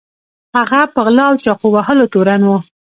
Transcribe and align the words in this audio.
هغه 0.57 0.81
په 0.93 0.99
غلا 1.05 1.25
او 1.29 1.35
چاقو 1.43 1.67
وهلو 1.73 2.05
تورن 2.13 2.41
و. 2.45 2.49